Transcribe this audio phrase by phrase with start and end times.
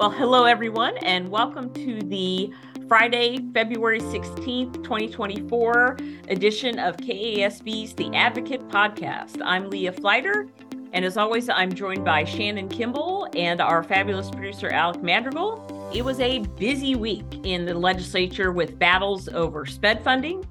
[0.00, 2.50] Well, hello, everyone, and welcome to the
[2.88, 9.42] Friday, February 16th, 2024 edition of KASB's The Advocate podcast.
[9.44, 10.48] I'm Leah Fliter,
[10.94, 15.90] and as always, I'm joined by Shannon Kimball and our fabulous producer, Alec Madrigal.
[15.94, 20.46] It was a busy week in the legislature with battles over SPED funding,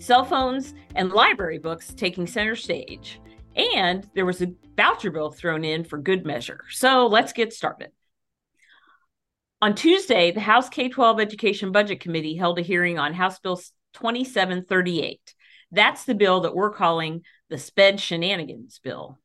[0.00, 3.20] cell phones, and library books taking center stage.
[3.54, 6.64] And there was a voucher bill thrown in for good measure.
[6.70, 7.92] So let's get started.
[9.60, 13.56] On Tuesday, the House K 12 Education Budget Committee held a hearing on House Bill
[13.94, 15.34] 2738.
[15.72, 19.18] That's the bill that we're calling the SPED Shenanigans Bill.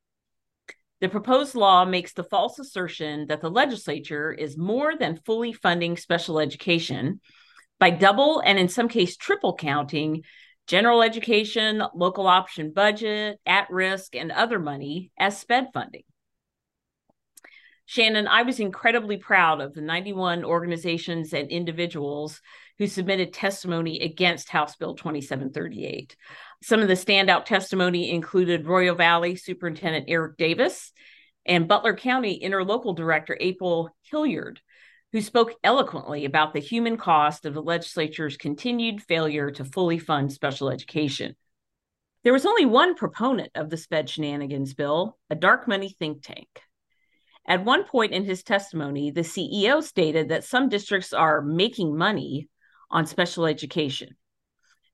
[1.02, 5.98] The proposed law makes the false assertion that the legislature is more than fully funding
[5.98, 7.22] special education
[7.80, 10.24] by double and in some case triple counting
[10.66, 16.04] general education, local option budget, at risk, and other money as SPED funding.
[17.86, 22.42] Shannon, I was incredibly proud of the 91 organizations and individuals
[22.78, 26.16] who submitted testimony against House Bill 2738.
[26.64, 30.94] Some of the standout testimony included Royal Valley Superintendent Eric Davis
[31.46, 34.62] and Butler County Interlocal Director April Hilliard,
[35.12, 40.32] who spoke eloquently about the human cost of the legislature's continued failure to fully fund
[40.32, 41.36] special education.
[42.24, 46.48] There was only one proponent of the SPED shenanigans bill, a dark money think tank.
[47.46, 52.50] At one point in his testimony, the CEO stated that some districts are making money
[52.90, 54.16] on special education.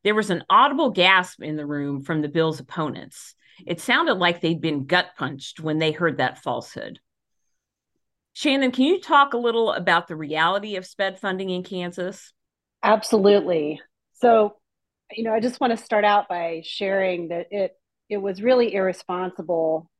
[0.03, 3.35] There was an audible gasp in the room from the bill's opponents.
[3.67, 6.99] It sounded like they'd been gut punched when they heard that falsehood.
[8.33, 12.31] Shannon, can you talk a little about the reality of SPED funding in Kansas?
[12.81, 13.81] Absolutely.
[14.13, 14.55] So,
[15.11, 17.75] you know, I just want to start out by sharing that it
[18.09, 19.91] it was really irresponsible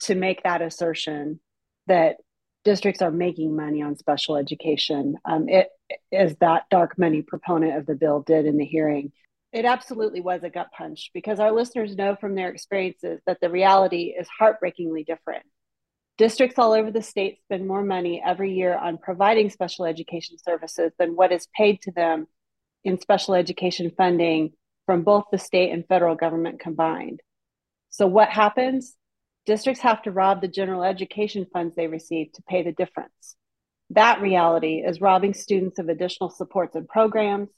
[0.00, 1.40] to make that assertion
[1.86, 2.16] that
[2.64, 5.16] districts are making money on special education.
[5.24, 5.68] Um, it
[6.12, 9.12] as that dark money proponent of the bill did in the hearing.
[9.52, 13.50] It absolutely was a gut punch because our listeners know from their experiences that the
[13.50, 15.44] reality is heartbreakingly different.
[16.18, 20.92] Districts all over the state spend more money every year on providing special education services
[20.98, 22.26] than what is paid to them
[22.84, 24.52] in special education funding
[24.86, 27.20] from both the state and federal government combined.
[27.90, 28.96] So, what happens?
[29.46, 33.36] Districts have to rob the general education funds they receive to pay the difference.
[33.90, 37.50] That reality is robbing students of additional supports and programs.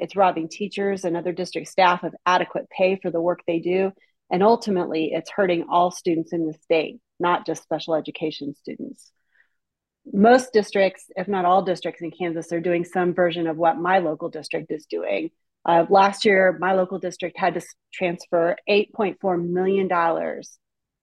[0.00, 3.92] It's robbing teachers and other district staff of adequate pay for the work they do.
[4.28, 9.12] And ultimately, it's hurting all students in the state, not just special education students.
[10.12, 14.00] Most districts, if not all districts in Kansas, are doing some version of what my
[14.00, 15.30] local district is doing.
[15.64, 17.60] Uh, last year, my local district had to
[17.92, 19.88] transfer $8.4 million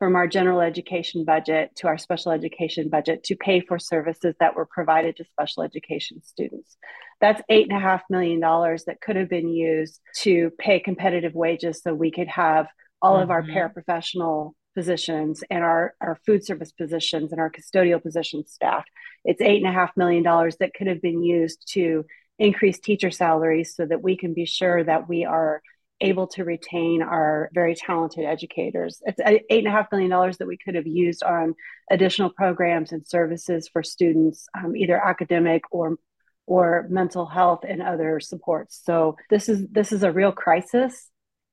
[0.03, 4.53] from our general education budget to our special education budget to pay for services that
[4.53, 6.75] were provided to special education students.
[7.21, 11.33] That's eight and a half million dollars that could have been used to pay competitive
[11.33, 12.67] wages so we could have
[13.01, 13.23] all mm-hmm.
[13.23, 13.55] of our mm-hmm.
[13.55, 18.89] paraprofessional positions and our, our food service positions and our custodial positions staffed.
[19.23, 22.03] It's eight and a half million dollars that could have been used to
[22.37, 25.61] increase teacher salaries so that we can be sure that we are
[26.03, 29.01] able to retain our very talented educators.
[29.05, 31.55] It's eight and a half million dollars that we could have used on
[31.89, 35.97] additional programs and services for students, um, either academic or
[36.45, 38.81] or mental health and other supports.
[38.83, 41.09] So this is this is a real crisis,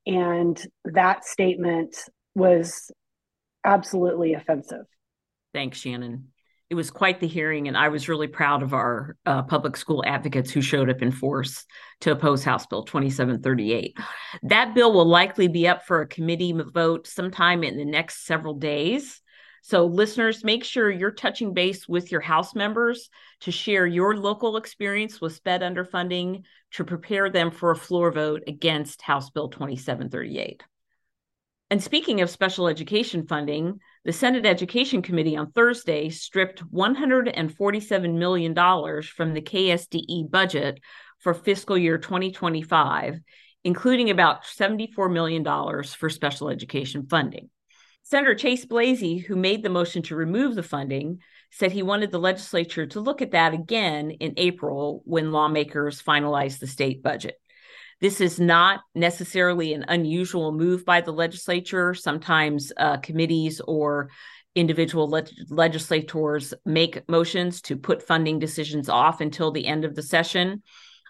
[0.07, 1.97] and that statement
[2.35, 2.91] was
[3.65, 4.87] absolutely offensive.
[5.55, 6.29] Thanks, Shannon
[6.71, 10.05] it was quite the hearing, and I was really proud of our uh, public school
[10.07, 11.67] advocates who showed up in force
[12.03, 13.99] to oppose House Bill 2738.
[14.45, 18.55] That bill will likely be up for a committee vote sometime in the next several
[18.55, 19.21] days.
[19.63, 23.11] So, listeners, make sure you're touching base with your House members
[23.41, 28.45] to share your local experience with SPED underfunding to prepare them for a floor vote
[28.47, 30.63] against House Bill 2738.
[31.69, 38.55] And speaking of special education funding, the Senate Education Committee on Thursday stripped $147 million
[38.55, 40.81] from the KSDE budget
[41.19, 43.21] for fiscal year 2025,
[43.65, 45.45] including about $74 million
[45.85, 47.51] for special education funding.
[48.03, 51.19] Senator Chase Blasi, who made the motion to remove the funding,
[51.53, 56.59] said he wanted the legislature to look at that again in April when lawmakers finalize
[56.59, 57.37] the state budget.
[58.01, 61.95] This is not necessarily an unusual move by the legislature.
[61.95, 64.11] Sometimes uh, committees or
[64.55, 70.03] individual le- legislators make motions to put funding decisions off until the end of the
[70.03, 70.63] session.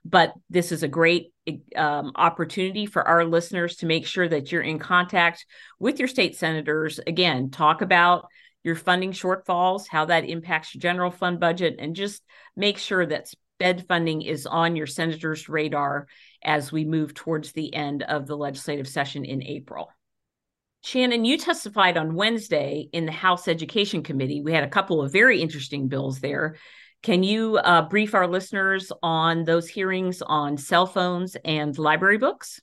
[0.05, 1.33] But this is a great
[1.77, 5.47] um, opportunity for our listeners to make sure that you're in contact
[5.79, 6.99] with your state senators.
[7.07, 8.27] Again, talk about
[8.63, 12.23] your funding shortfalls, how that impacts your general fund budget, and just
[12.57, 13.27] make sure that
[13.61, 16.07] sped funding is on your senator's radar
[16.43, 19.91] as we move towards the end of the legislative session in April.
[20.83, 24.41] Shannon, you testified on Wednesday in the House Education Committee.
[24.41, 26.57] We had a couple of very interesting bills there.
[27.03, 32.63] Can you uh, brief our listeners on those hearings on cell phones and library books?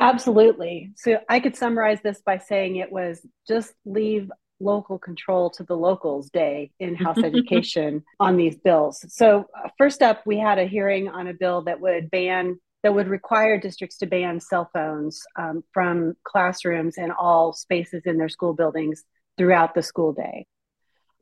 [0.00, 0.90] Absolutely.
[0.96, 4.28] So I could summarize this by saying it was just leave
[4.60, 9.04] local control to the locals day in House Education on these bills.
[9.08, 12.94] So, uh, first up, we had a hearing on a bill that would ban, that
[12.94, 18.28] would require districts to ban cell phones um, from classrooms and all spaces in their
[18.28, 19.04] school buildings
[19.38, 20.46] throughout the school day.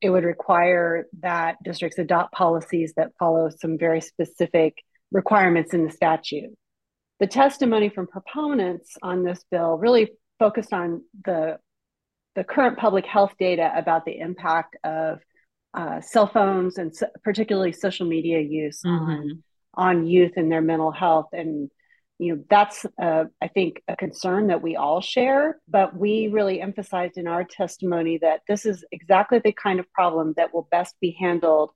[0.01, 4.79] It would require that districts adopt policies that follow some very specific
[5.11, 6.55] requirements in the statute
[7.21, 11.59] the testimony from proponents on this bill really focused on the
[12.39, 15.19] the current public health data about the impact of
[15.75, 19.11] uh, cell phones and so, particularly social media use mm-hmm.
[19.11, 19.43] on
[19.75, 21.69] on youth and their mental health and
[22.21, 26.61] you know that's uh, i think a concern that we all share but we really
[26.61, 30.95] emphasized in our testimony that this is exactly the kind of problem that will best
[31.01, 31.73] be handled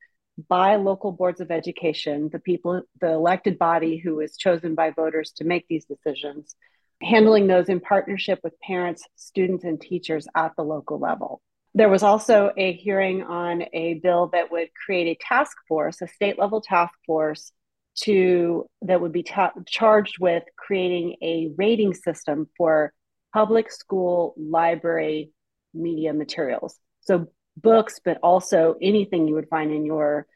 [0.48, 5.32] by local boards of education, the people, the elected body who is chosen by voters
[5.32, 6.56] to make these decisions,
[7.02, 11.40] handling those in partnership with parents, students, and teachers at the local level.
[11.74, 16.08] There was also a hearing on a bill that would create a task force, a
[16.08, 17.52] state level task force
[17.94, 22.92] to that would be ta- charged with creating a rating system for
[23.32, 25.30] public school library
[25.74, 26.76] media materials.
[27.00, 30.26] So books, but also anything you would find in your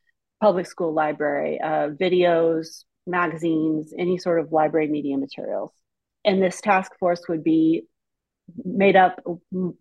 [0.41, 5.73] public school library uh, videos, magazines, any sort of library media materials.
[6.27, 7.85] And this task force would be
[8.65, 9.21] made up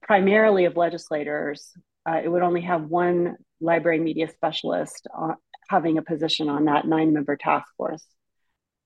[0.01, 1.71] primarily of legislators.
[2.07, 5.33] Uh, it would only have one library media specialist uh,
[5.69, 8.05] having a position on that nine member task force.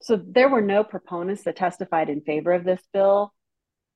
[0.02, 3.34] So there were no proponents that testified in favor of this bill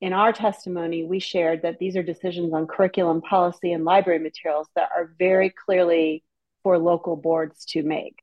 [0.03, 4.67] in our testimony, we shared that these are decisions on curriculum policy and library materials
[4.75, 6.25] that are very clearly
[6.61, 8.21] for local boards to make.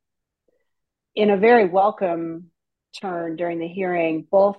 [1.15, 2.51] In a very welcome
[3.01, 4.57] turn during the hearing, both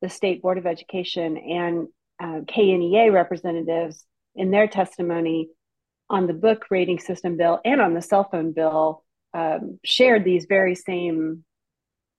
[0.00, 1.88] the State Board of Education and
[2.22, 4.04] uh, KNEA representatives
[4.34, 5.48] in their testimony
[6.08, 10.46] on the book rating system bill and on the cell phone bill um, shared these
[10.46, 11.44] very same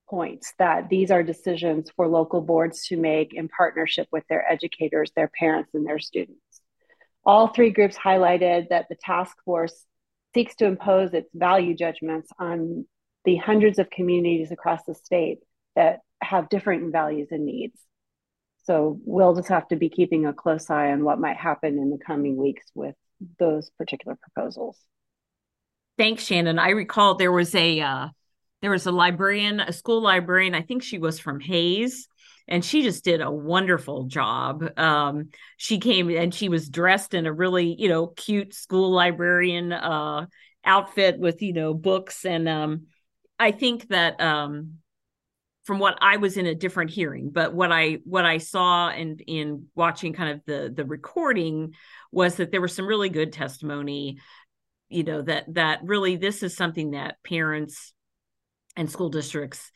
[0.10, 5.12] points that these are decisions for local boards to make in partnership with their educators,
[5.16, 6.42] their parents, and their students.
[7.26, 9.86] All three groups highlighted that the task force
[10.34, 12.86] seeks to impose its value judgments on
[13.26, 15.40] the hundreds of communities across the state
[15.76, 17.80] that have different values and needs.
[18.64, 21.90] So we'll just have to be keeping a close eye on what might happen in
[21.90, 22.96] the coming weeks with
[23.40, 24.78] those particular proposals.
[25.98, 26.60] Thanks, Shannon.
[26.60, 28.08] I recall there was a uh,
[28.62, 30.56] there was a librarian, a school librarian.
[30.56, 32.08] I think she was from Hays,
[32.48, 34.78] and she just did a wonderful job.
[34.78, 39.72] Um, she came and she was dressed in a really, you know, cute school librarian
[39.72, 40.28] uh,
[40.64, 42.26] outfit with, you know, books.
[42.26, 42.88] And um,
[43.40, 44.81] I think that um,
[45.64, 49.22] from what I was in a different hearing, but what I what I saw and
[49.22, 51.76] in, in watching kind of the the recording
[52.12, 54.20] was that there was some really good testimony.
[54.90, 57.94] You know that that really this is something that parents
[58.76, 59.72] and school districts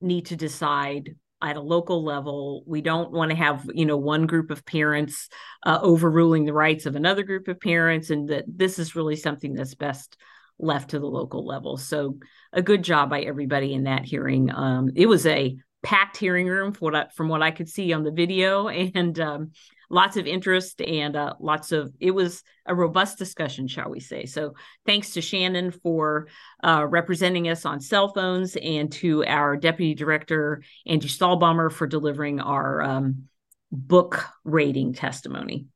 [0.00, 4.26] need to decide at a local level we don't want to have you know one
[4.26, 5.28] group of parents
[5.64, 9.52] uh, overruling the rights of another group of parents and that this is really something
[9.52, 10.16] that's best
[10.58, 11.76] left to the local level.
[11.76, 12.18] So
[12.52, 14.50] a good job by everybody in that hearing.
[14.50, 17.92] Um, it was a packed hearing room from what I, from what I could see
[17.92, 19.52] on the video and um,
[19.88, 24.26] lots of interest and uh, lots of it was a robust discussion shall we say.
[24.26, 26.28] So thanks to shannon for
[26.64, 32.40] uh, representing us on cell phones and to our deputy director angie stahlbaumer for delivering
[32.40, 33.28] our um,
[33.70, 35.66] book rating testimony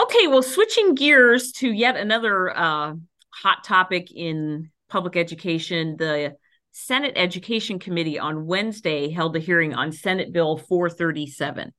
[0.00, 2.94] okay well switching gears to yet another uh,
[3.30, 6.34] hot topic in public education the
[6.76, 11.72] Senate Education Committee on Wednesday held a hearing on Senate Bill 437.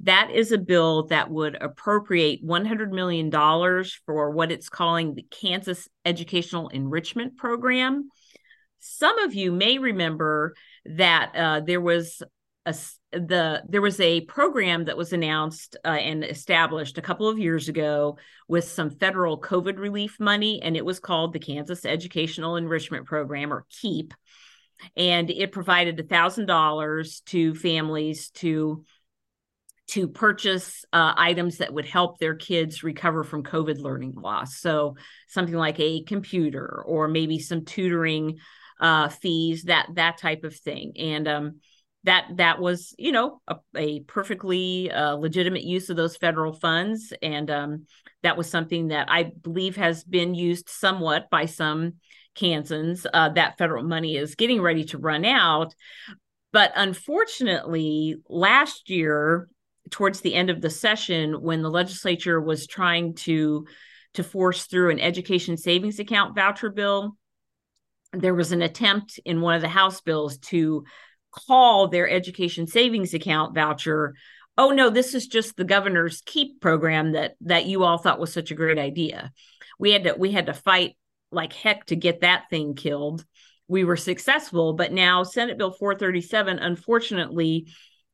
[0.00, 3.30] That is a bill that would appropriate $100 million
[4.04, 8.10] for what it's calling the Kansas Educational Enrichment Program.
[8.78, 12.22] Some of you may remember that uh, there was
[12.66, 12.74] a,
[13.12, 17.68] the there was a program that was announced uh, and established a couple of years
[17.68, 18.18] ago
[18.48, 23.52] with some federal COVID relief money, and it was called the Kansas Educational Enrichment Program,
[23.52, 24.12] or KEEP,
[24.96, 28.84] and it provided a thousand dollars to families to
[29.88, 34.56] to purchase uh, items that would help their kids recover from COVID learning loss.
[34.56, 34.96] So
[35.28, 38.38] something like a computer or maybe some tutoring
[38.80, 40.94] uh, fees, that that type of thing.
[40.98, 41.60] And um,
[42.06, 47.12] that that was, you know, a, a perfectly uh, legitimate use of those federal funds,
[47.20, 47.86] and um,
[48.22, 51.94] that was something that I believe has been used somewhat by some
[52.36, 53.06] Kansans.
[53.12, 55.74] Uh, that federal money is getting ready to run out.
[56.52, 59.48] But unfortunately, last year
[59.90, 63.66] towards the end of the session when the legislature was trying to
[64.14, 67.16] to force through an education savings account voucher bill
[68.12, 70.84] there was an attempt in one of the house bills to
[71.46, 74.14] call their education savings account voucher
[74.58, 78.32] oh no this is just the governor's keep program that that you all thought was
[78.32, 79.32] such a great idea.
[79.78, 80.96] We had to we had to fight
[81.30, 83.24] like heck to get that thing killed.
[83.68, 87.66] We were successful but now senate bill 437 unfortunately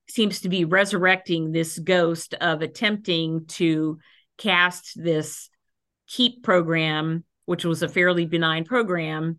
[0.08, 3.98] seems to be resurrecting this ghost of attempting to
[4.38, 5.50] cast this
[6.08, 9.38] keep program which was a fairly benign program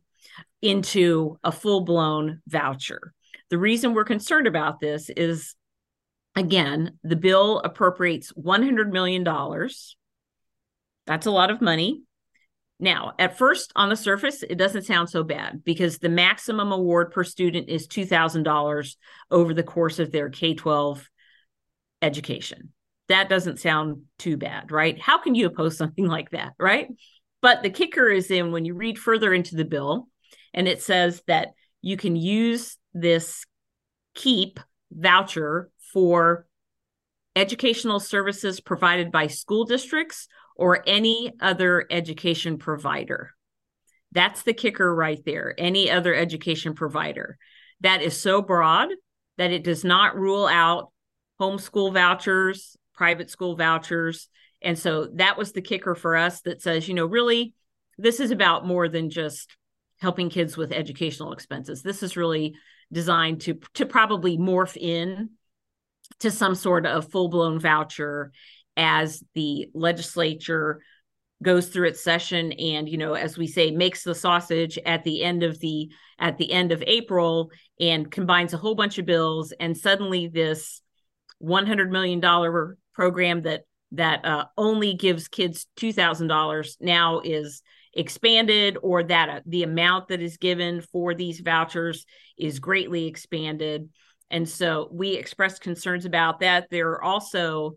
[0.62, 3.14] into a full-blown voucher
[3.54, 5.54] the reason we're concerned about this is
[6.36, 9.96] again the bill appropriates 100 million dollars
[11.06, 12.02] that's a lot of money
[12.80, 17.12] now, at first, on the surface, it doesn't sound so bad because the maximum award
[17.12, 18.96] per student is $2,000
[19.32, 21.08] over the course of their K 12
[22.02, 22.74] education.
[23.10, 25.00] That doesn't sound too bad, right?
[25.00, 26.90] How can you oppose something like that, right?
[27.42, 30.10] But the kicker is in when you read further into the bill,
[30.54, 31.50] and it says that
[31.82, 33.46] you can use this
[34.16, 34.60] KEEP
[34.92, 36.46] voucher for
[37.36, 43.32] educational services provided by school districts or any other education provider.
[44.12, 45.56] That's the kicker right there.
[45.58, 47.38] Any other education provider.
[47.82, 48.90] That is so broad
[49.38, 50.92] that it does not rule out
[51.42, 54.30] homeschool vouchers, private school vouchers.
[54.62, 57.56] And so that was the kicker for us that says, you know, really,
[57.98, 59.58] this is about more than just
[60.00, 61.82] helping kids with educational expenses.
[61.82, 62.56] This is really
[62.92, 65.32] designed to to probably morph in
[66.20, 68.32] to some sort of full-blown voucher
[68.78, 70.82] as the legislature
[71.42, 75.24] goes through its session and you know as we say makes the sausage at the
[75.24, 79.54] end of the at the end of april and combines a whole bunch of bills.
[79.60, 80.82] And suddenly this
[81.40, 87.62] 100 million dollar program that that uh, only gives kids $2000 now is
[87.94, 92.06] expanded or that uh, the amount that is given for these vouchers
[92.38, 93.90] is greatly expanded
[94.32, 97.76] and so we expressed concerns about that there are also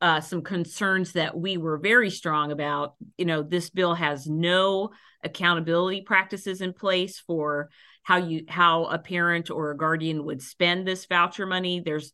[0.00, 2.94] uh, some concerns that we were very strong about.
[3.16, 4.90] You know, this bill has no
[5.22, 7.70] accountability practices in place for
[8.02, 11.80] how you how a parent or a guardian would spend this voucher money.
[11.80, 12.12] There's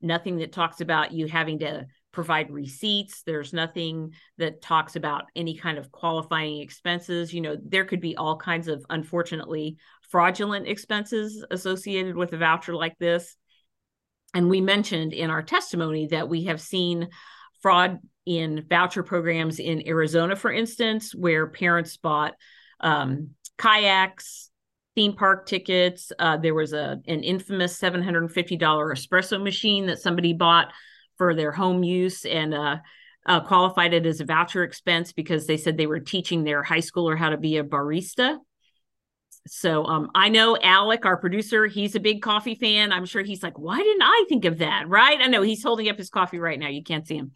[0.00, 1.86] nothing that talks about you having to
[2.18, 3.22] provide receipts.
[3.22, 7.32] There's nothing that talks about any kind of qualifying expenses.
[7.32, 9.76] You know, there could be all kinds of unfortunately
[10.10, 13.36] fraudulent expenses associated with a voucher like this.
[14.34, 17.06] And we mentioned in our testimony that we have seen
[17.62, 22.34] fraud in voucher programs in Arizona, for instance, where parents bought
[22.80, 24.50] um, kayaks,
[24.96, 26.10] theme park tickets.
[26.18, 30.32] Uh, there was a an infamous seven hundred and fifty dollar espresso machine that somebody
[30.32, 30.72] bought
[31.18, 32.76] for their home use and uh,
[33.26, 36.78] uh, qualified it as a voucher expense because they said they were teaching their high
[36.78, 38.38] schooler how to be a barista.
[39.46, 42.92] So um, I know Alec, our producer, he's a big coffee fan.
[42.92, 44.88] I'm sure he's like, why didn't I think of that?
[44.88, 45.18] Right?
[45.20, 46.68] I know he's holding up his coffee right now.
[46.68, 47.32] You can't see him.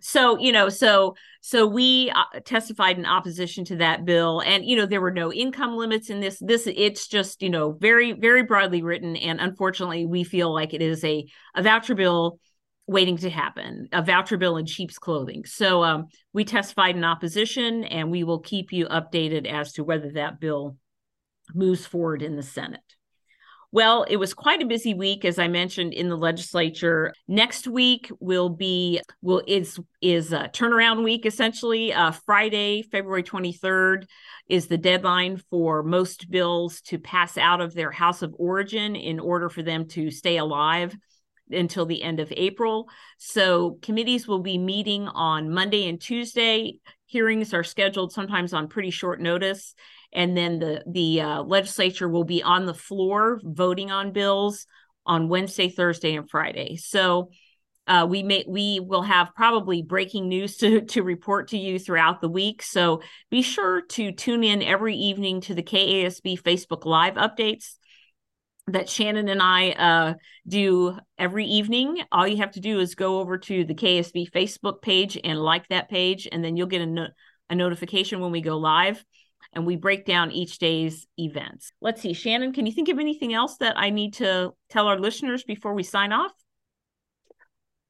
[0.00, 4.76] So you know, so so we uh, testified in opposition to that bill, and you
[4.76, 6.38] know, there were no income limits in this.
[6.40, 10.82] This it's just you know very very broadly written, and unfortunately, we feel like it
[10.82, 12.40] is a a voucher bill
[12.88, 17.84] waiting to happen a voucher bill in sheep's clothing so um, we testified in opposition
[17.84, 20.76] and we will keep you updated as to whether that bill
[21.54, 22.80] moves forward in the Senate.
[23.70, 27.12] Well, it was quite a busy week, as I mentioned in the legislature.
[27.26, 31.92] Next week will be will is is a turnaround week essentially.
[31.92, 34.06] Uh, Friday, February twenty third,
[34.48, 39.20] is the deadline for most bills to pass out of their House of Origin in
[39.20, 40.96] order for them to stay alive
[41.50, 42.88] until the end of April.
[43.18, 46.78] So committees will be meeting on Monday and Tuesday.
[47.06, 49.74] Hearings are scheduled sometimes on pretty short notice
[50.12, 54.66] and then the the uh, legislature will be on the floor voting on bills
[55.06, 56.76] on Wednesday, Thursday, and Friday.
[56.76, 57.30] So
[57.86, 62.20] uh, we may we will have probably breaking news to to report to you throughout
[62.20, 62.62] the week.
[62.62, 67.77] So be sure to tune in every evening to the KASB Facebook Live updates.
[68.68, 70.14] That Shannon and I uh,
[70.46, 72.02] do every evening.
[72.12, 75.68] All you have to do is go over to the KSB Facebook page and like
[75.68, 77.08] that page, and then you'll get a, no-
[77.50, 79.04] a notification when we go live
[79.52, 81.72] and we break down each day's events.
[81.80, 84.98] Let's see, Shannon, can you think of anything else that I need to tell our
[84.98, 86.32] listeners before we sign off?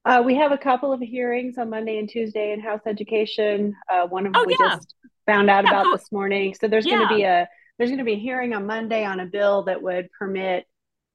[0.05, 3.75] Uh, we have a couple of hearings on Monday and Tuesday in House Education.
[3.93, 4.77] Uh, one of them oh, we yeah.
[4.77, 4.95] just
[5.27, 5.97] found out yeah, about go.
[5.97, 6.55] this morning.
[6.59, 6.97] So there's yeah.
[6.97, 9.63] going to be a there's going to be a hearing on Monday on a bill
[9.65, 10.67] that would permit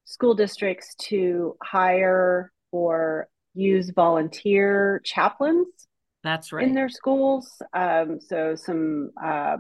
[0.06, 5.68] school districts to hire or use volunteer chaplains.
[6.24, 7.62] That's right in their schools.
[7.74, 9.58] Um, so some uh,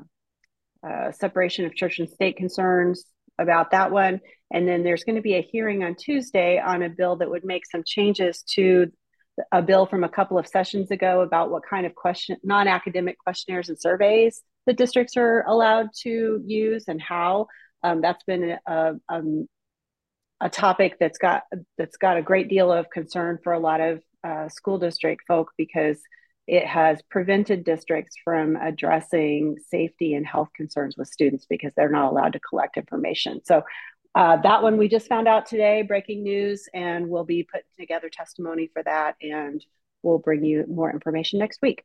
[0.88, 3.06] uh, separation of church and state concerns
[3.40, 4.22] about that one.
[4.52, 7.44] And then there's going to be a hearing on Tuesday on a bill that would
[7.44, 8.92] make some changes to
[9.52, 13.68] a bill from a couple of sessions ago about what kind of question non-academic questionnaires
[13.68, 17.48] and surveys the districts are allowed to use and how.
[17.84, 19.48] Um, that's been a, um,
[20.40, 21.44] a topic that's got
[21.78, 25.52] that's got a great deal of concern for a lot of uh, school district folk
[25.58, 26.00] because
[26.48, 32.12] it has prevented districts from addressing safety and health concerns with students because they're not
[32.12, 33.42] allowed to collect information.
[33.46, 33.64] So
[34.16, 38.10] uh, that one we just found out today, breaking news, and we'll be putting together
[38.10, 39.66] testimony for that, and
[40.04, 41.84] we'll bring you more information next week.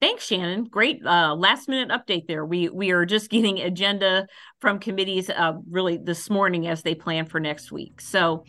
[0.00, 0.64] Thanks, Shannon.
[0.64, 2.46] Great uh, last minute update there.
[2.46, 4.26] We we are just getting agenda
[4.58, 8.00] from committees uh, really this morning as they plan for next week.
[8.00, 8.44] So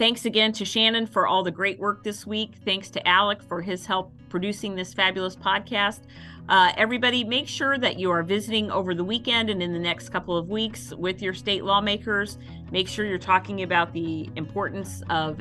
[0.00, 2.56] thanks again to Shannon for all the great work this week.
[2.64, 6.00] Thanks to Alec for his help producing this fabulous podcast.
[6.48, 10.08] Uh, everybody, make sure that you are visiting over the weekend and in the next
[10.08, 12.36] couple of weeks with your state lawmakers.
[12.72, 15.40] Make sure you're talking about the importance of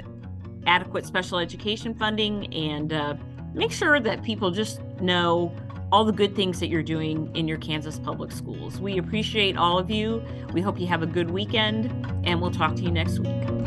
[0.67, 3.15] adequate special education funding and uh,
[3.53, 5.53] make sure that people just know
[5.91, 8.79] all the good things that you're doing in your Kansas public schools.
[8.79, 10.23] We appreciate all of you.
[10.53, 11.85] We hope you have a good weekend,
[12.25, 13.66] and we'll talk to you next week.